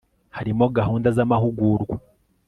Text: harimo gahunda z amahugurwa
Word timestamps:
harimo 0.37 0.63
gahunda 0.77 1.07
z 1.15 1.17
amahugurwa 1.25 1.95